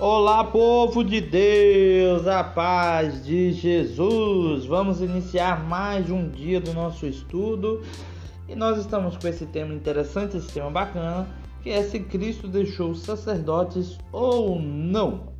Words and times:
Olá, 0.00 0.42
povo 0.42 1.04
de 1.04 1.20
Deus, 1.20 2.26
a 2.26 2.42
paz 2.42 3.24
de 3.24 3.52
Jesus. 3.52 4.66
Vamos 4.66 5.00
iniciar 5.00 5.64
mais 5.68 6.10
um 6.10 6.28
dia 6.28 6.60
do 6.60 6.74
nosso 6.74 7.06
estudo 7.06 7.80
e 8.48 8.56
nós 8.56 8.76
estamos 8.76 9.16
com 9.16 9.28
esse 9.28 9.46
tema 9.46 9.72
interessante, 9.72 10.36
esse 10.36 10.52
tema 10.52 10.68
bacana, 10.68 11.28
que 11.62 11.70
é 11.70 11.80
se 11.84 12.00
Cristo 12.00 12.48
deixou 12.48 12.92
sacerdotes 12.96 13.96
ou 14.10 14.60
não. 14.60 15.32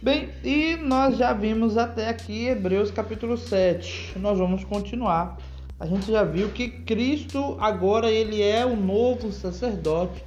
Bem, 0.00 0.28
e 0.44 0.76
nós 0.76 1.16
já 1.16 1.32
vimos 1.32 1.76
até 1.76 2.08
aqui 2.08 2.46
Hebreus 2.46 2.92
capítulo 2.92 3.36
7. 3.36 4.16
Nós 4.20 4.38
vamos 4.38 4.62
continuar. 4.62 5.38
A 5.80 5.86
gente 5.86 6.12
já 6.12 6.22
viu 6.22 6.50
que 6.50 6.68
Cristo 6.68 7.56
agora 7.58 8.08
ele 8.12 8.40
é 8.42 8.64
o 8.64 8.76
novo 8.76 9.32
sacerdote 9.32 10.24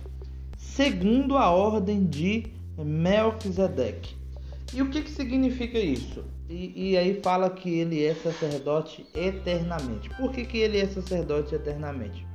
segundo 0.57 1.37
a 1.37 1.49
ordem 1.49 2.05
de 2.05 2.59
Melquisedeque. 2.77 4.15
E 4.73 4.81
o 4.81 4.89
que, 4.89 5.01
que 5.01 5.11
significa 5.11 5.77
isso? 5.77 6.23
E, 6.49 6.91
e, 6.91 6.97
aí 6.97 7.19
fala 7.21 7.49
que 7.49 7.69
ele 7.79 8.03
é 8.03 8.13
sacerdote 8.15 9.05
eternamente. 9.13 10.09
Por 10.11 10.31
que, 10.31 10.45
que 10.45 10.57
ele 10.57 10.79
é 10.79 10.87
sacerdote 10.87 11.55
eternamente? 11.55 12.25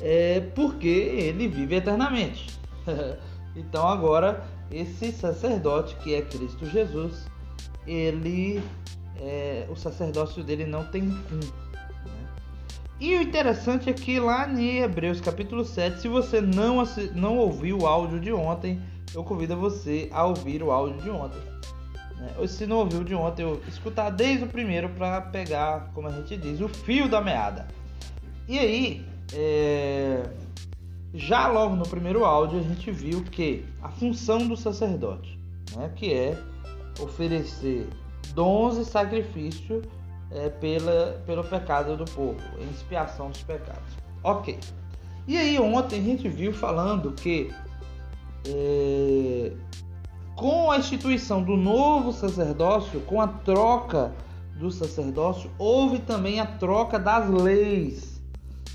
É 0.00 0.40
porque 0.54 0.88
ele 0.88 1.48
vive 1.48 1.76
eternamente. 1.76 2.58
então 3.54 3.86
agora 3.86 4.44
esse 4.70 5.12
sacerdote 5.12 5.94
que 5.96 6.14
é 6.14 6.22
Cristo 6.22 6.66
Jesus, 6.66 7.26
ele 7.86 8.62
é, 9.20 9.66
o 9.70 9.76
sacerdócio 9.76 10.42
dele 10.42 10.64
não 10.64 10.84
tem 10.84 11.02
fim. 11.02 11.40
E 12.98 13.16
o 13.16 13.22
interessante 13.22 13.90
é 13.90 13.92
que 13.92 14.20
lá 14.20 14.48
em 14.48 14.78
Hebreus 14.78 15.20
capítulo 15.20 15.64
7, 15.64 16.00
se 16.00 16.08
você 16.08 16.40
não, 16.40 16.82
não 17.14 17.36
ouviu 17.36 17.78
o 17.78 17.86
áudio 17.86 18.20
de 18.20 18.32
ontem, 18.32 18.80
eu 19.14 19.22
convido 19.24 19.56
você 19.56 20.08
a 20.12 20.24
ouvir 20.24 20.62
o 20.62 20.70
áudio 20.70 21.00
de 21.02 21.10
ontem. 21.10 21.40
Né? 22.16 22.34
Ou 22.38 22.48
se 22.48 22.66
não 22.66 22.78
ouviu 22.78 23.04
de 23.04 23.14
ontem, 23.14 23.42
eu 23.42 23.60
escutar 23.68 24.10
desde 24.10 24.44
o 24.44 24.48
primeiro 24.48 24.88
para 24.90 25.20
pegar, 25.20 25.90
como 25.94 26.08
a 26.08 26.10
gente 26.10 26.36
diz, 26.36 26.60
o 26.60 26.68
fio 26.68 27.08
da 27.08 27.20
meada. 27.20 27.68
E 28.48 28.58
aí, 28.58 29.06
é... 29.34 30.22
já 31.14 31.48
logo 31.48 31.76
no 31.76 31.86
primeiro 31.86 32.24
áudio, 32.24 32.60
a 32.60 32.62
gente 32.62 32.90
viu 32.90 33.22
que 33.22 33.64
a 33.82 33.88
função 33.88 34.46
do 34.46 34.56
sacerdote, 34.56 35.38
né? 35.76 35.90
que 35.94 36.12
é 36.12 36.38
oferecer 37.00 37.88
dons 38.34 38.76
e 38.78 38.84
sacrifício 38.84 39.82
é, 40.30 40.48
pela, 40.48 41.22
pelo 41.26 41.44
pecado 41.44 41.96
do 41.96 42.04
povo, 42.04 42.40
em 42.58 42.70
expiação 42.70 43.30
dos 43.30 43.42
pecados. 43.42 43.96
Ok. 44.22 44.58
E 45.26 45.36
aí 45.36 45.58
ontem 45.58 46.00
a 46.00 46.02
gente 46.02 46.28
viu 46.28 46.52
falando 46.52 47.12
que 47.12 47.52
é, 48.46 49.52
com 50.34 50.70
a 50.70 50.78
instituição 50.78 51.42
do 51.42 51.56
novo 51.56 52.12
sacerdócio, 52.12 53.00
com 53.02 53.20
a 53.20 53.28
troca 53.28 54.12
do 54.58 54.70
sacerdócio, 54.70 55.50
houve 55.58 55.98
também 55.98 56.40
a 56.40 56.46
troca 56.46 56.98
das 56.98 57.28
leis. 57.28 58.20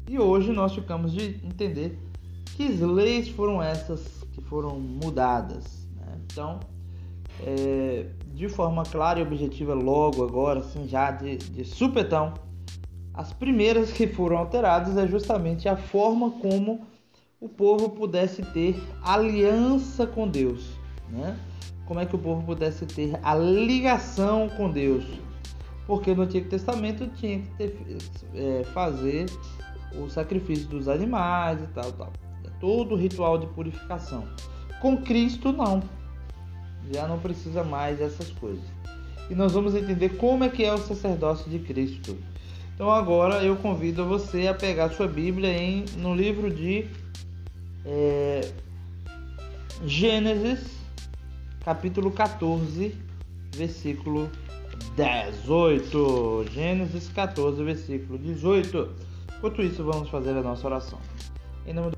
E 0.07 0.17
hoje 0.17 0.51
nós 0.51 0.73
ficamos 0.73 1.11
de 1.11 1.41
entender 1.45 1.99
que 2.55 2.67
leis 2.67 3.29
foram 3.29 3.61
essas 3.61 4.23
que 4.31 4.41
foram 4.41 4.79
mudadas. 4.79 5.87
Né? 5.95 6.19
Então, 6.23 6.59
é, 7.43 8.07
de 8.33 8.47
forma 8.47 8.83
clara 8.83 9.19
e 9.19 9.23
objetiva 9.23 9.73
logo 9.73 10.23
agora, 10.23 10.59
assim, 10.59 10.87
já 10.87 11.11
de, 11.11 11.37
de 11.37 11.65
supetão. 11.65 12.33
As 13.13 13.33
primeiras 13.33 13.91
que 13.91 14.07
foram 14.07 14.37
alteradas 14.37 14.95
é 14.95 15.07
justamente 15.07 15.67
a 15.67 15.75
forma 15.75 16.31
como 16.31 16.85
o 17.39 17.47
povo 17.47 17.89
pudesse 17.89 18.41
ter 18.41 18.81
aliança 19.03 20.07
com 20.07 20.27
Deus, 20.27 20.69
né? 21.09 21.37
Como 21.85 21.99
é 21.99 22.05
que 22.05 22.15
o 22.15 22.19
povo 22.19 22.43
pudesse 22.45 22.85
ter 22.85 23.17
a 23.23 23.35
ligação 23.35 24.49
com 24.49 24.69
Deus? 24.69 25.05
Porque 25.85 26.13
no 26.13 26.23
Antigo 26.23 26.49
Testamento 26.49 27.07
tinha 27.15 27.39
que 27.39 27.49
ter, 27.51 27.97
é, 28.33 28.63
fazer 28.73 29.27
o 29.95 30.09
sacrifício 30.09 30.67
dos 30.67 30.89
animais 30.89 31.61
e 31.63 31.67
tal, 31.67 31.91
tal. 31.93 32.11
É 32.43 32.49
todo 32.59 32.95
o 32.95 32.97
ritual 32.97 33.37
de 33.37 33.47
purificação. 33.47 34.27
Com 34.81 34.97
Cristo 34.97 35.53
não 35.53 35.81
já 36.93 37.07
não 37.07 37.19
precisa 37.19 37.63
mais 37.63 37.99
dessas 37.99 38.31
coisas. 38.31 38.63
E 39.29 39.35
nós 39.35 39.53
vamos 39.53 39.75
entender 39.75 40.09
como 40.17 40.43
é 40.43 40.49
que 40.49 40.63
é 40.63 40.73
o 40.73 40.77
sacerdócio 40.77 41.49
de 41.49 41.59
Cristo. 41.59 42.17
Então 42.77 42.91
agora 42.91 43.43
eu 43.43 43.55
convido 43.55 44.05
você 44.05 44.47
a 44.47 44.53
pegar 44.53 44.91
sua 44.91 45.07
Bíblia 45.07 45.49
em, 45.49 45.83
no 45.97 46.13
livro 46.13 46.47
de 46.47 46.87
é, 47.83 48.51
Gênesis, 49.83 50.77
capítulo 51.65 52.11
14, 52.11 52.95
versículo 53.55 54.29
18. 54.95 56.45
Gênesis 56.51 57.09
14, 57.09 57.63
versículo 57.63 58.19
18. 58.19 58.89
Enquanto 59.39 59.63
isso, 59.63 59.83
vamos 59.83 60.07
fazer 60.09 60.37
a 60.37 60.43
nossa 60.43 60.67
oração. 60.67 60.99
Em 61.65 61.73
nome 61.73 61.89
do 61.89 61.96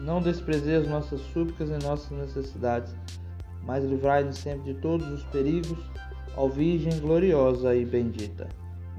Não 0.00 0.20
desprezei 0.20 0.76
as 0.76 0.88
nossas 0.88 1.20
súplicas 1.32 1.70
e 1.70 1.84
nossas 1.84 2.10
necessidades, 2.10 2.94
mas 3.62 3.84
livrai-nos 3.84 4.38
sempre 4.38 4.74
de 4.74 4.80
todos 4.80 5.06
os 5.08 5.24
perigos, 5.24 5.78
ó 6.36 6.48
Virgem 6.48 6.98
gloriosa 7.00 7.74
e 7.74 7.84
bendita. 7.84 8.48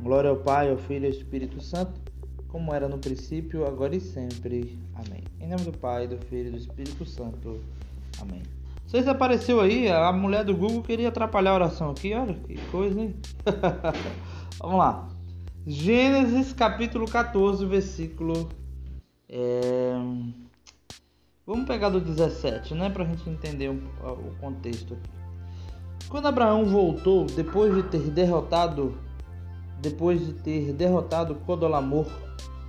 Glória 0.01 0.29
ao 0.29 0.37
Pai, 0.37 0.69
ao 0.69 0.77
Filho 0.77 1.05
e 1.05 1.07
ao 1.07 1.11
Espírito 1.11 1.61
Santo, 1.61 1.99
como 2.47 2.73
era 2.73 2.87
no 2.87 2.97
princípio, 2.97 3.65
agora 3.65 3.95
e 3.95 4.01
sempre. 4.01 4.77
Amém. 4.95 5.23
Em 5.39 5.47
nome 5.47 5.63
do 5.63 5.77
Pai, 5.77 6.07
do 6.07 6.17
Filho 6.17 6.49
e 6.49 6.51
do 6.51 6.57
Espírito 6.57 7.05
Santo. 7.05 7.61
Amém. 8.19 8.41
Se 8.87 8.97
apareceu 8.99 9.59
aí, 9.59 9.89
a 9.89 10.13
mulher 10.13 10.45
do 10.45 10.55
Google 10.55 10.81
queria 10.81 11.09
atrapalhar 11.09 11.51
a 11.51 11.55
oração 11.55 11.91
aqui, 11.91 12.13
olha 12.13 12.35
que 12.35 12.55
coisa, 12.71 12.99
hein? 13.01 13.15
Vamos 14.59 14.77
lá. 14.77 15.09
Gênesis 15.65 16.53
capítulo 16.53 17.05
14, 17.05 17.65
versículo. 17.65 18.47
É... 19.27 19.91
Vamos 21.47 21.65
pegar 21.65 21.87
do 21.87 22.01
17, 22.01 22.75
né, 22.75 22.89
para 22.89 23.05
a 23.05 23.07
gente 23.07 23.29
entender 23.29 23.69
o, 23.69 23.79
contexto 24.41 24.95
aqui. 24.95 26.09
Quando 26.09 26.27
Abraão 26.27 26.65
voltou, 26.65 27.25
depois 27.25 27.73
de 27.73 27.83
ter 27.83 28.01
derrotado, 28.11 28.97
depois 29.81 30.25
de 30.25 30.33
ter 30.33 30.73
derrotado 30.73 31.35
Codolamor 31.35 32.05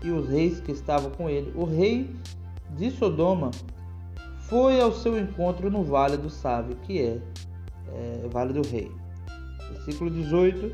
e 0.01 0.13
os 0.13 0.29
reis 0.29 0.61
que 0.61 0.71
estavam 0.71 1.11
com 1.11 1.29
ele, 1.29 1.53
o 1.57 1.65
rei 1.65 2.09
de 2.77 2.93
Sodoma 2.93 3.51
foi 4.43 4.81
ao 4.81 4.93
seu 4.93 5.19
encontro 5.19 5.69
no 5.69 5.83
Vale 5.83 6.17
do 6.17 6.31
Sábio, 6.31 6.77
que 6.85 7.03
é, 7.03 7.21
é 7.89 8.29
Vale 8.31 8.53
do 8.53 8.63
Rei. 8.63 8.93
Versículo 9.73 10.09
18. 10.09 10.73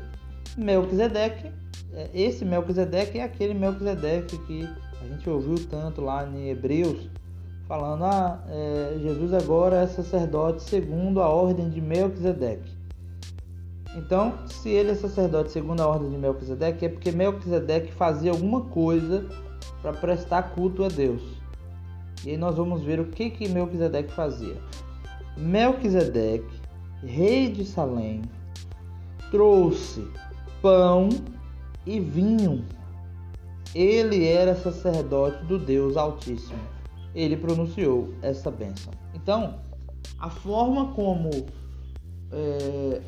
Melquisedeque, 0.55 1.51
é, 1.91 2.11
esse 2.13 2.45
Melquisedeque 2.45 3.17
é 3.17 3.23
aquele 3.23 3.55
Melquisedeque 3.55 4.37
que 4.45 4.69
a 5.01 5.07
gente 5.07 5.27
ouviu 5.27 5.55
tanto 5.67 6.01
lá 6.01 6.23
em 6.27 6.49
Hebreus 6.49 7.09
falando: 7.67 8.03
ah, 8.05 8.43
é, 8.49 8.97
Jesus 9.01 9.33
agora 9.33 9.77
é 9.77 9.87
sacerdote 9.87 10.63
segundo 10.63 11.21
a 11.21 11.27
ordem 11.27 11.69
de 11.69 11.81
Melquisedeque. 11.81 12.73
Então, 13.97 14.33
se 14.47 14.69
ele 14.69 14.91
é 14.91 14.95
sacerdote 14.95 15.51
segundo 15.51 15.81
a 15.81 15.87
ordem 15.87 16.09
de 16.09 16.17
Melquisedeque, 16.17 16.85
é 16.85 16.89
porque 16.89 17.11
Melquisedeque 17.11 17.93
fazia 17.93 18.31
alguma 18.31 18.61
coisa 18.61 19.25
para 19.81 19.93
prestar 19.93 20.53
culto 20.53 20.83
a 20.83 20.89
Deus. 20.89 21.21
E 22.25 22.31
aí 22.31 22.37
nós 22.37 22.55
vamos 22.55 22.83
ver 22.83 22.99
o 22.99 23.05
que 23.05 23.29
que 23.29 23.47
Melquisedeque 23.47 24.11
fazia. 24.11 24.57
Melquisedeque, 25.37 26.59
rei 27.03 27.49
de 27.49 27.63
Salém, 27.63 28.21
trouxe 29.31 30.05
pão 30.61 31.07
e 31.85 31.99
vinho. 31.99 32.65
Ele 33.73 34.27
era 34.27 34.55
sacerdote 34.55 35.43
do 35.45 35.57
Deus 35.57 35.95
Altíssimo 35.95 36.74
ele 37.15 37.37
pronunciou 37.37 38.13
essa 38.21 38.51
bênção. 38.51 38.93
Então, 39.13 39.59
a 40.19 40.29
forma 40.29 40.93
como 40.93 41.29
é, 42.31 43.01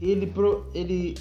ele, 0.00 0.32
ele 0.74 1.14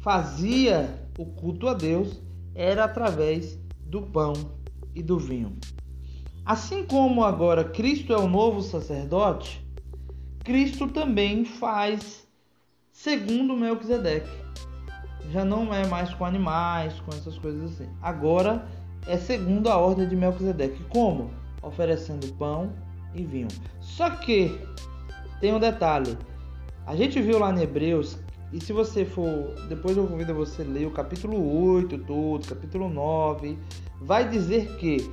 fazia 0.00 1.02
o 1.18 1.24
culto 1.24 1.66
a 1.66 1.74
Deus 1.74 2.20
era 2.54 2.84
através 2.84 3.58
do 3.86 4.02
pão 4.02 4.34
e 4.94 5.02
do 5.02 5.18
vinho. 5.18 5.56
Assim 6.44 6.84
como 6.84 7.24
agora 7.24 7.64
Cristo 7.64 8.12
é 8.12 8.18
o 8.18 8.28
novo 8.28 8.60
sacerdote, 8.60 9.64
Cristo 10.44 10.88
também 10.88 11.44
faz 11.44 12.28
segundo 12.92 13.56
Melquisedeque. 13.56 14.28
Já 15.30 15.42
não 15.42 15.72
é 15.72 15.86
mais 15.86 16.12
com 16.12 16.24
animais, 16.24 17.00
com 17.00 17.10
essas 17.12 17.38
coisas 17.38 17.72
assim. 17.72 17.88
Agora 18.02 18.68
é 19.06 19.16
segundo 19.16 19.68
a 19.68 19.76
ordem 19.76 20.08
de 20.08 20.16
Melquisedeque. 20.16 20.82
Como? 20.84 21.30
Oferecendo 21.62 22.26
pão 22.34 22.72
e 23.14 23.24
vinho. 23.24 23.48
Só 23.80 24.10
que 24.10 24.58
tem 25.40 25.54
um 25.54 25.60
detalhe. 25.60 26.16
A 26.86 26.94
gente 26.96 27.20
viu 27.20 27.38
lá 27.38 27.50
em 27.50 27.62
Hebreus 27.62 28.18
E 28.52 28.60
se 28.60 28.72
você 28.72 29.04
for, 29.04 29.54
depois 29.68 29.96
eu 29.96 30.06
convido 30.06 30.32
você 30.32 30.62
a 30.62 30.64
ler 30.64 30.86
o 30.86 30.90
capítulo 30.90 31.74
8 31.74 31.98
todo, 31.98 32.46
capítulo 32.46 32.88
9, 32.88 33.58
vai 34.00 34.28
dizer 34.28 34.76
que 34.76 35.10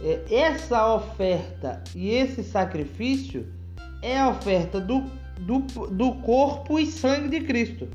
é, 0.00 0.22
essa 0.30 0.94
oferta 0.94 1.82
e 1.96 2.10
esse 2.10 2.44
sacrifício 2.44 3.46
é 4.02 4.20
a 4.20 4.28
oferta 4.28 4.80
do, 4.80 5.02
do, 5.40 5.58
do 5.88 6.12
corpo 6.22 6.78
e 6.78 6.86
sangue 6.86 7.40
de 7.40 7.44
Cristo. 7.44 7.88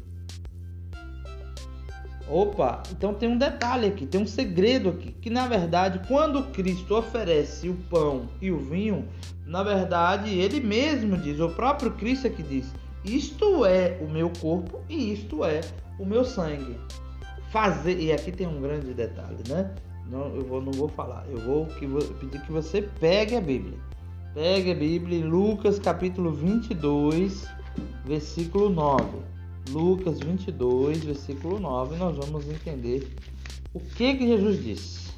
Opa, 2.31 2.81
então 2.89 3.13
tem 3.13 3.28
um 3.28 3.38
detalhe 3.38 3.88
aqui, 3.88 4.06
tem 4.06 4.22
um 4.22 4.25
segredo 4.25 4.88
aqui, 4.88 5.12
que 5.12 5.30
na 5.30 5.50
verdade, 5.50 6.00
quando 6.07 6.42
Cristo 6.54 6.95
oferece 6.95 7.68
o 7.68 7.75
pão 7.89 8.30
e 8.42 8.50
o 8.50 8.57
vinho, 8.57 9.06
na 9.45 9.62
verdade, 9.62 10.30
ele 10.30 10.62
mesmo 10.62 11.18
diz, 11.18 11.42
o 11.42 11.50
próprio 11.50 11.92
Cristo 11.92 12.28
é 12.28 12.30
que 12.30 12.42
diz: 12.42 12.74
"Isto 13.04 13.66
é 13.66 14.00
o 14.01 14.10
meu 14.10 14.31
corpo 14.39 14.80
e 14.88 15.12
isto 15.12 15.44
é 15.44 15.60
o 16.00 16.06
meu 16.06 16.24
sangue". 16.24 16.78
Fazer, 17.51 18.00
e 18.00 18.13
aqui 18.13 18.31
tem 18.31 18.48
um 18.48 18.62
grande 18.62 18.94
detalhe, 18.94 19.44
né? 19.50 19.69
Não, 20.10 20.33
eu 20.33 20.45
vou, 20.45 20.62
não 20.62 20.72
vou 20.72 20.88
falar, 20.88 21.25
eu 21.30 21.38
vou, 21.38 21.66
que, 21.66 21.86
vou 21.86 22.01
pedir 22.01 22.39
que 22.44 22.51
você 22.51 22.81
pegue 23.01 23.36
a 23.36 23.42
Bíblia. 23.42 23.78
Pegue 24.33 24.72
a 24.72 24.75
Bíblia 24.75 25.19
em 25.19 25.24
Lucas 25.24 25.80
capítulo 25.80 26.31
22, 26.31 27.45
versículo 28.06 28.69
9. 28.69 29.04
Lucas 29.69 30.19
22, 30.19 31.04
versículo 31.04 31.60
9, 31.60 31.96
nós 31.96 32.18
vamos 32.18 32.50
entender 32.50 33.08
o 33.74 33.80
que 33.80 34.16
que 34.16 34.28
Jesus 34.28 34.63
disse. 34.63 35.12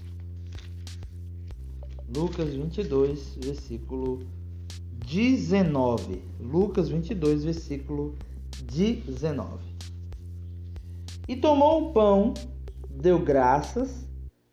Lucas 2.15 2.53
22, 2.53 3.37
versículo 3.41 4.19
19. 5.07 6.21
Lucas 6.39 6.89
22, 6.89 7.45
versículo 7.45 8.15
19. 8.61 9.73
E 11.27 11.35
tomou 11.35 11.89
o 11.89 11.93
pão, 11.93 12.33
deu 12.89 13.17
graças. 13.19 14.07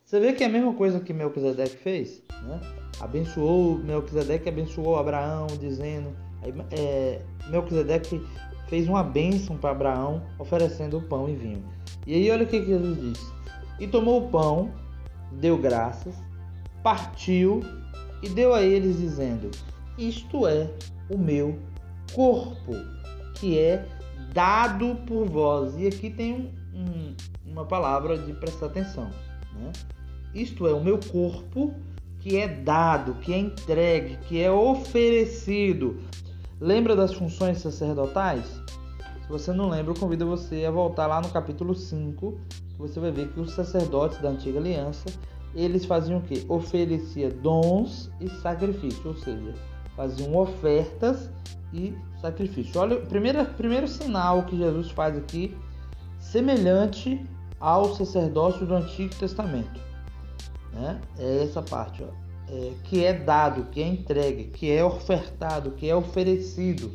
Você 0.05 0.19
vê 0.19 0.33
que 0.33 0.43
é 0.43 0.47
a 0.47 0.51
mesma 0.51 0.73
coisa 0.73 1.01
que 1.01 1.13
Melquisedeque 1.13 1.77
fez, 1.77 2.23
né? 2.43 2.61
Abençoou, 2.99 3.79
Melquisedeque 3.79 4.49
abençoou 4.49 4.97
Abraão, 4.97 5.47
dizendo, 5.59 6.11
é, 6.71 7.23
Melquisedeque 7.49 8.21
fez 8.71 8.89
uma 8.89 9.03
bênção 9.03 9.57
para 9.57 9.73
Abraão, 9.73 10.23
oferecendo 10.39 11.03
pão 11.03 11.29
e 11.29 11.35
vinho. 11.35 11.65
E 12.07 12.15
aí 12.15 12.31
olha 12.31 12.45
o 12.45 12.47
que 12.47 12.65
Jesus 12.65 13.01
disse. 13.01 13.33
E 13.81 13.87
tomou 13.89 14.25
o 14.25 14.29
pão, 14.31 14.71
deu 15.33 15.59
graças, 15.59 16.15
partiu 16.83 17.63
e 18.23 18.29
deu 18.29 18.55
a 18.55 18.63
eles, 18.63 18.99
dizendo: 18.99 19.51
Isto 19.99 20.47
é 20.47 20.71
o 21.11 21.19
meu 21.19 21.59
corpo, 22.15 22.73
que 23.35 23.59
é 23.59 23.85
dado 24.33 24.97
por 25.07 25.27
vós. 25.27 25.77
E 25.77 25.89
aqui 25.89 26.09
tem 26.09 26.53
um, 26.73 27.15
uma 27.45 27.65
palavra 27.65 28.17
de 28.17 28.33
prestar 28.35 28.67
atenção. 28.67 29.11
Né? 29.55 29.73
Isto 30.33 30.69
é 30.69 30.73
o 30.73 30.83
meu 30.83 31.01
corpo, 31.11 31.75
que 32.21 32.37
é 32.37 32.47
dado, 32.47 33.15
que 33.15 33.33
é 33.33 33.39
entregue, 33.39 34.17
que 34.29 34.41
é 34.41 34.51
oferecido 34.51 35.99
Lembra 36.61 36.95
das 36.95 37.15
funções 37.15 37.59
sacerdotais? 37.59 38.45
Se 39.23 39.29
você 39.31 39.51
não 39.51 39.71
lembra, 39.71 39.93
eu 39.93 39.99
convido 39.99 40.27
você 40.27 40.67
a 40.67 40.71
voltar 40.71 41.07
lá 41.07 41.19
no 41.19 41.31
capítulo 41.31 41.75
5, 41.75 42.39
que 42.69 42.77
você 42.77 43.01
vai 43.01 43.11
ver 43.11 43.29
que 43.29 43.41
os 43.41 43.53
sacerdotes 43.53 44.21
da 44.21 44.29
antiga 44.29 44.59
aliança, 44.59 45.07
eles 45.55 45.87
faziam 45.87 46.19
o 46.19 46.23
quê? 46.23 46.45
Oferecia 46.51 47.31
dons 47.31 48.11
e 48.21 48.29
sacrifício, 48.29 49.09
ou 49.09 49.17
seja, 49.17 49.55
faziam 49.97 50.37
ofertas 50.37 51.31
e 51.73 51.95
sacrifício. 52.21 52.79
Olha, 52.79 52.99
o 52.99 53.07
primeiro, 53.07 53.43
primeiro 53.55 53.89
sinal 53.89 54.43
que 54.43 54.59
Jesus 54.59 54.91
faz 54.91 55.17
aqui, 55.17 55.57
semelhante 56.19 57.27
ao 57.59 57.95
sacerdócio 57.95 58.67
do 58.67 58.75
Antigo 58.75 59.15
Testamento. 59.15 59.81
Né? 60.75 61.01
É 61.19 61.43
essa 61.43 61.62
parte, 61.62 62.05
ó 62.05 62.30
é, 62.52 62.73
que 62.85 63.05
é 63.05 63.12
dado, 63.12 63.67
que 63.70 63.81
é 63.81 63.87
entregue, 63.87 64.44
que 64.44 64.70
é 64.70 64.85
ofertado, 64.85 65.70
que 65.73 65.88
é 65.88 65.94
oferecido. 65.94 66.91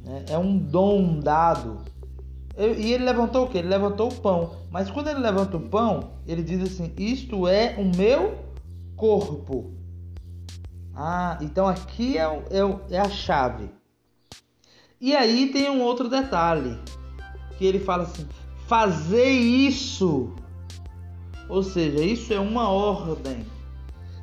Né? 0.00 0.24
É 0.30 0.38
um 0.38 0.56
dom 0.56 1.20
dado. 1.20 1.78
E 2.56 2.92
ele 2.92 3.04
levantou 3.04 3.44
o 3.44 3.48
que? 3.48 3.58
Ele 3.58 3.68
levantou 3.68 4.10
o 4.10 4.14
pão. 4.14 4.56
Mas 4.70 4.90
quando 4.90 5.08
ele 5.08 5.20
levanta 5.20 5.56
o 5.56 5.68
pão, 5.68 6.12
ele 6.26 6.42
diz 6.42 6.62
assim: 6.62 6.92
Isto 6.98 7.46
é 7.46 7.76
o 7.78 7.84
meu 7.96 8.38
corpo. 8.96 9.72
Ah, 10.94 11.38
então 11.40 11.66
aqui 11.66 12.18
é, 12.18 12.24
é, 12.24 12.94
é 12.96 12.98
a 12.98 13.08
chave. 13.08 13.70
E 15.00 15.16
aí 15.16 15.50
tem 15.50 15.70
um 15.70 15.82
outro 15.82 16.08
detalhe. 16.08 16.78
Que 17.56 17.64
ele 17.64 17.78
fala 17.78 18.04
assim: 18.04 18.26
Fazer 18.66 19.30
isso. 19.30 20.32
Ou 21.48 21.62
seja, 21.62 22.02
isso 22.02 22.32
é 22.32 22.40
uma 22.40 22.68
ordem. 22.68 23.46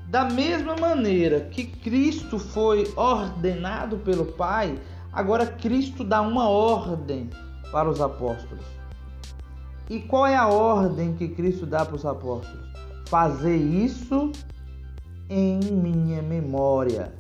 Da 0.09 0.25
mesma 0.25 0.75
maneira 0.75 1.41
que 1.41 1.65
Cristo 1.65 2.39
foi 2.39 2.91
ordenado 2.95 3.97
pelo 3.97 4.25
Pai, 4.25 4.75
agora 5.13 5.45
Cristo 5.45 6.03
dá 6.03 6.19
uma 6.19 6.49
ordem 6.49 7.29
para 7.71 7.87
os 7.87 8.01
apóstolos. 8.01 8.65
E 9.87 9.99
qual 9.99 10.25
é 10.25 10.35
a 10.35 10.47
ordem 10.47 11.13
que 11.13 11.27
Cristo 11.27 11.67
dá 11.67 11.85
para 11.85 11.95
os 11.95 12.07
apóstolos? 12.07 12.67
Fazer 13.07 13.55
isso 13.55 14.31
em 15.29 15.59
minha 15.59 16.23
memória. 16.23 17.13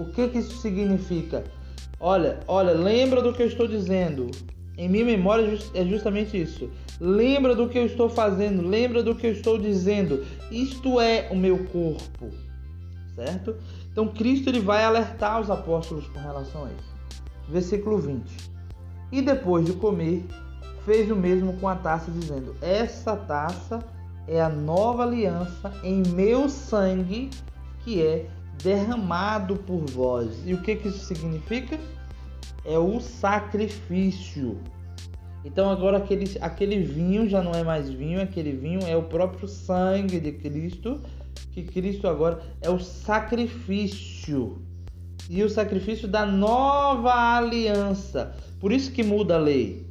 O 0.00 0.06
que, 0.06 0.26
que 0.26 0.38
isso 0.38 0.56
significa? 0.56 1.44
Olha, 2.00 2.40
olha, 2.48 2.72
lembra 2.72 3.22
do 3.22 3.32
que 3.32 3.42
eu 3.42 3.46
estou 3.46 3.68
dizendo. 3.68 4.28
Em 4.76 4.88
minha 4.88 5.04
memória 5.04 5.56
é 5.74 5.84
justamente 5.84 6.42
isso. 6.42 6.68
Lembra 7.04 7.52
do 7.56 7.68
que 7.68 7.76
eu 7.76 7.84
estou 7.84 8.08
fazendo, 8.08 8.62
lembra 8.62 9.02
do 9.02 9.12
que 9.12 9.26
eu 9.26 9.32
estou 9.32 9.58
dizendo. 9.58 10.24
Isto 10.52 11.00
é 11.00 11.26
o 11.32 11.36
meu 11.36 11.64
corpo, 11.64 12.30
certo? 13.16 13.56
Então 13.90 14.06
Cristo 14.06 14.48
ele 14.48 14.60
vai 14.60 14.84
alertar 14.84 15.40
os 15.40 15.50
apóstolos 15.50 16.06
com 16.06 16.20
relação 16.20 16.64
a 16.64 16.68
isso. 16.68 16.94
Versículo 17.48 17.98
20. 17.98 18.22
E 19.10 19.20
depois 19.20 19.66
de 19.66 19.72
comer, 19.72 20.24
fez 20.84 21.10
o 21.10 21.16
mesmo 21.16 21.54
com 21.54 21.66
a 21.66 21.74
taça, 21.74 22.08
dizendo: 22.08 22.54
Essa 22.62 23.16
taça 23.16 23.80
é 24.28 24.40
a 24.40 24.48
nova 24.48 25.02
aliança 25.02 25.72
em 25.82 26.04
meu 26.06 26.48
sangue, 26.48 27.30
que 27.80 28.00
é 28.00 28.28
derramado 28.62 29.56
por 29.56 29.84
vós. 29.90 30.40
E 30.46 30.54
o 30.54 30.62
que, 30.62 30.76
que 30.76 30.86
isso 30.86 31.04
significa? 31.04 31.80
É 32.64 32.78
o 32.78 33.00
sacrifício. 33.00 34.56
Então 35.44 35.70
agora 35.70 35.98
aquele, 35.98 36.24
aquele 36.40 36.78
vinho 36.78 37.28
já 37.28 37.42
não 37.42 37.52
é 37.52 37.64
mais 37.64 37.88
vinho, 37.88 38.20
aquele 38.20 38.52
vinho 38.52 38.80
é 38.86 38.96
o 38.96 39.02
próprio 39.02 39.48
sangue 39.48 40.20
de 40.20 40.32
Cristo, 40.32 41.00
que 41.52 41.62
Cristo 41.62 42.06
agora 42.06 42.40
é 42.60 42.70
o 42.70 42.78
sacrifício. 42.78 44.62
E 45.28 45.42
o 45.42 45.48
sacrifício 45.48 46.06
da 46.06 46.26
nova 46.26 47.36
aliança. 47.36 48.34
Por 48.60 48.72
isso 48.72 48.92
que 48.92 49.02
muda 49.02 49.36
a 49.36 49.38
lei. 49.38 49.86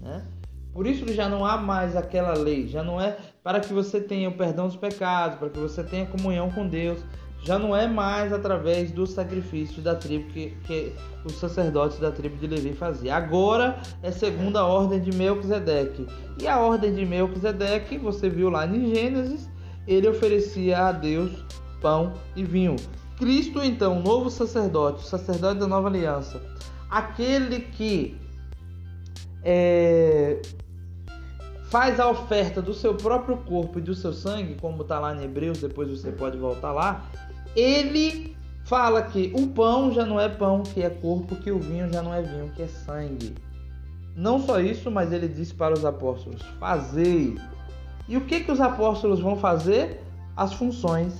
Né? 0.00 0.24
Por 0.72 0.86
isso 0.86 1.04
que 1.04 1.14
já 1.14 1.28
não 1.28 1.44
há 1.44 1.56
mais 1.56 1.96
aquela 1.96 2.34
lei. 2.34 2.66
Já 2.66 2.82
não 2.82 3.00
é 3.00 3.16
para 3.42 3.60
que 3.60 3.72
você 3.72 4.00
tenha 4.00 4.28
o 4.28 4.32
perdão 4.32 4.66
dos 4.66 4.76
pecados, 4.76 5.38
para 5.38 5.50
que 5.50 5.58
você 5.58 5.82
tenha 5.82 6.06
comunhão 6.06 6.50
com 6.50 6.66
Deus 6.66 6.98
já 7.44 7.58
não 7.58 7.74
é 7.74 7.88
mais 7.88 8.32
através 8.32 8.92
do 8.92 9.06
sacrifício 9.06 9.82
da 9.82 9.94
tribo 9.94 10.28
que, 10.30 10.50
que 10.64 10.92
os 11.24 11.34
sacerdotes 11.34 11.98
da 11.98 12.10
tribo 12.10 12.36
de 12.36 12.46
Levi 12.46 12.72
faziam. 12.72 13.16
Agora 13.16 13.80
é 14.02 14.10
segundo 14.10 14.56
a 14.56 14.66
ordem 14.66 15.00
de 15.00 15.16
Melquisedeque. 15.16 16.06
E 16.40 16.46
a 16.46 16.60
ordem 16.60 16.94
de 16.94 17.04
Melquisedeque, 17.04 17.98
você 17.98 18.28
viu 18.28 18.48
lá 18.48 18.66
em 18.66 18.94
Gênesis, 18.94 19.50
ele 19.86 20.08
oferecia 20.08 20.86
a 20.86 20.92
Deus 20.92 21.44
pão 21.80 22.12
e 22.36 22.44
vinho. 22.44 22.76
Cristo, 23.18 23.62
então, 23.62 24.00
novo 24.00 24.30
sacerdote, 24.30 25.06
sacerdote 25.06 25.60
da 25.60 25.66
nova 25.66 25.88
aliança, 25.88 26.40
aquele 26.88 27.60
que 27.60 28.16
é, 29.44 30.40
faz 31.72 31.98
a 31.98 32.08
oferta 32.08 32.60
do 32.60 32.74
seu 32.74 32.94
próprio 32.94 33.36
corpo 33.38 33.78
e 33.78 33.82
do 33.82 33.94
seu 33.94 34.12
sangue, 34.12 34.56
como 34.60 34.82
está 34.82 35.00
lá 35.00 35.14
em 35.14 35.24
Hebreus, 35.24 35.58
depois 35.60 35.88
você 35.88 36.12
pode 36.12 36.36
voltar 36.36 36.70
lá, 36.70 37.06
ele 37.54 38.36
fala 38.64 39.02
que 39.02 39.32
o 39.34 39.48
pão 39.48 39.92
já 39.92 40.04
não 40.04 40.20
é 40.20 40.28
pão, 40.28 40.62
que 40.62 40.82
é 40.82 40.90
corpo, 40.90 41.36
que 41.36 41.50
o 41.50 41.58
vinho 41.58 41.92
já 41.92 42.02
não 42.02 42.14
é 42.14 42.22
vinho, 42.22 42.50
que 42.54 42.62
é 42.62 42.68
sangue. 42.68 43.34
Não 44.14 44.40
só 44.40 44.60
isso, 44.60 44.90
mas 44.90 45.12
ele 45.12 45.28
disse 45.28 45.54
para 45.54 45.74
os 45.74 45.84
apóstolos: 45.84 46.42
fazei. 46.58 47.38
E 48.08 48.16
o 48.16 48.22
que 48.22 48.40
que 48.40 48.52
os 48.52 48.60
apóstolos 48.60 49.20
vão 49.20 49.36
fazer? 49.36 50.02
As 50.36 50.52
funções 50.52 51.14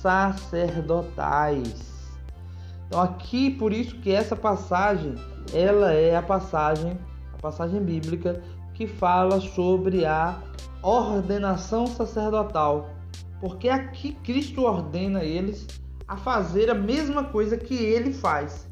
sacerdotais. 0.00 1.94
Então 2.86 3.00
aqui 3.00 3.50
por 3.50 3.72
isso 3.72 3.96
que 4.00 4.12
essa 4.12 4.36
passagem, 4.36 5.14
ela 5.52 5.92
é 5.92 6.16
a 6.16 6.22
passagem, 6.22 6.98
a 7.32 7.38
passagem 7.38 7.82
bíblica 7.82 8.42
que 8.74 8.86
fala 8.86 9.40
sobre 9.40 10.04
a 10.04 10.36
ordenação 10.82 11.86
sacerdotal 11.86 12.93
porque 13.44 13.68
aqui 13.68 14.12
Cristo 14.24 14.62
ordena 14.62 15.22
eles 15.22 15.66
a 16.08 16.16
fazer 16.16 16.70
a 16.70 16.74
mesma 16.74 17.24
coisa 17.24 17.58
que 17.58 17.74
ele 17.74 18.10
faz. 18.10 18.66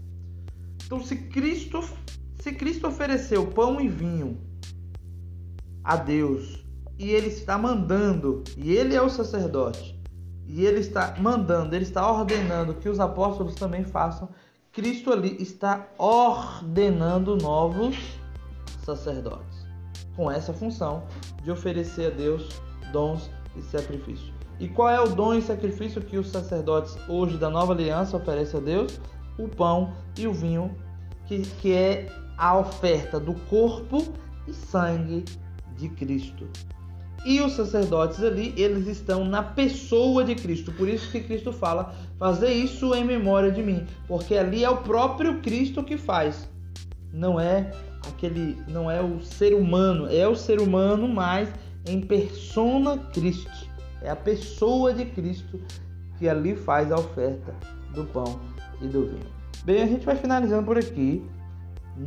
Então, 0.86 0.98
se 0.98 1.14
Cristo 1.14 1.84
Se 2.40 2.52
Cristo 2.54 2.88
ofereceu 2.88 3.46
pão 3.48 3.78
e 3.78 3.86
vinho 3.86 4.40
a 5.84 5.94
Deus 5.94 6.64
e 6.98 7.10
ele 7.10 7.26
está 7.26 7.58
mandando, 7.58 8.42
e 8.56 8.72
ele 8.72 8.94
é 8.94 9.02
o 9.02 9.10
sacerdote, 9.10 10.00
e 10.46 10.64
ele 10.64 10.80
está 10.80 11.16
mandando, 11.20 11.76
ele 11.76 11.84
está 11.84 12.10
ordenando 12.10 12.72
que 12.72 12.88
os 12.88 12.98
apóstolos 12.98 13.54
também 13.54 13.84
façam, 13.84 14.30
Cristo 14.72 15.12
ali 15.12 15.36
está 15.38 15.86
ordenando 15.98 17.36
novos 17.36 17.96
sacerdotes, 18.86 19.66
com 20.16 20.30
essa 20.30 20.54
função 20.54 21.04
de 21.42 21.50
oferecer 21.50 22.06
a 22.12 22.16
Deus 22.16 22.48
dons 22.90 23.30
e 23.54 23.60
sacrifício. 23.60 24.41
E 24.60 24.68
qual 24.68 24.88
é 24.88 25.00
o 25.00 25.08
dom 25.08 25.34
e 25.34 25.42
sacrifício 25.42 26.00
que 26.00 26.16
os 26.16 26.28
sacerdotes 26.28 26.96
hoje 27.08 27.36
da 27.36 27.50
nova 27.50 27.72
aliança 27.72 28.16
oferecem 28.16 28.60
a 28.60 28.62
Deus? 28.62 29.00
O 29.38 29.48
pão 29.48 29.92
e 30.18 30.26
o 30.26 30.32
vinho, 30.32 30.74
que, 31.26 31.40
que 31.42 31.72
é 31.72 32.08
a 32.36 32.58
oferta 32.58 33.18
do 33.18 33.34
corpo 33.48 34.06
e 34.46 34.52
sangue 34.52 35.24
de 35.76 35.88
Cristo. 35.88 36.48
E 37.24 37.40
os 37.40 37.52
sacerdotes 37.52 38.22
ali, 38.22 38.52
eles 38.56 38.88
estão 38.88 39.24
na 39.24 39.42
pessoa 39.42 40.24
de 40.24 40.34
Cristo. 40.34 40.72
Por 40.72 40.88
isso 40.88 41.10
que 41.10 41.20
Cristo 41.20 41.52
fala: 41.52 41.94
fazer 42.18 42.52
isso 42.52 42.94
em 42.94 43.04
memória 43.04 43.50
de 43.52 43.62
mim, 43.62 43.86
porque 44.08 44.34
ali 44.34 44.64
é 44.64 44.70
o 44.70 44.78
próprio 44.78 45.40
Cristo 45.40 45.84
que 45.84 45.96
faz. 45.96 46.48
Não 47.12 47.38
é 47.38 47.70
aquele, 48.08 48.58
não 48.66 48.90
é 48.90 49.00
o 49.00 49.20
ser 49.20 49.54
humano, 49.54 50.08
é 50.10 50.26
o 50.26 50.34
ser 50.34 50.60
humano, 50.60 51.06
mas 51.06 51.48
em 51.86 52.00
persona 52.00 52.98
Christi. 53.12 53.61
É 54.02 54.10
a 54.10 54.16
pessoa 54.16 54.92
de 54.92 55.04
Cristo 55.04 55.60
que 56.18 56.28
ali 56.28 56.54
faz 56.54 56.90
a 56.92 56.96
oferta 56.96 57.54
do 57.94 58.04
pão 58.04 58.38
e 58.80 58.86
do 58.86 59.06
vinho. 59.06 59.26
Bem, 59.64 59.82
a 59.82 59.86
gente 59.86 60.04
vai 60.04 60.16
finalizando 60.16 60.64
por 60.64 60.76
aqui. 60.76 61.24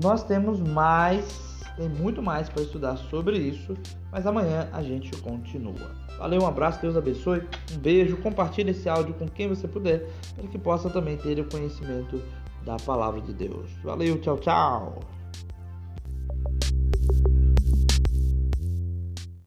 Nós 0.03 0.23
temos 0.23 0.59
mais, 0.59 1.61
tem 1.77 1.87
muito 1.87 2.21
mais 2.21 2.49
para 2.49 2.63
estudar 2.63 2.97
sobre 2.97 3.37
isso, 3.37 3.75
mas 4.11 4.25
amanhã 4.25 4.67
a 4.73 4.81
gente 4.81 5.15
continua. 5.21 6.05
Valeu, 6.17 6.41
um 6.41 6.47
abraço, 6.47 6.81
Deus 6.81 6.97
abençoe, 6.97 7.43
um 7.73 7.77
beijo, 7.77 8.17
compartilhe 8.17 8.71
esse 8.71 8.89
áudio 8.89 9.13
com 9.13 9.27
quem 9.27 9.47
você 9.47 9.67
puder, 9.67 10.09
para 10.35 10.47
que 10.47 10.57
possa 10.57 10.89
também 10.89 11.17
ter 11.17 11.39
o 11.39 11.49
conhecimento 11.49 12.21
da 12.65 12.77
palavra 12.77 13.21
de 13.21 13.33
Deus. 13.33 13.69
Valeu, 13.83 14.19
tchau, 14.19 14.37
tchau. 14.37 15.14